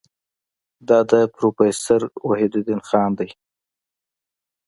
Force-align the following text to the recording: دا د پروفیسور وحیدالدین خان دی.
دا 0.87 0.99
د 1.11 1.13
پروفیسور 1.35 2.01
وحیدالدین 2.29 2.81
خان 2.89 3.11
دی. 3.19 3.29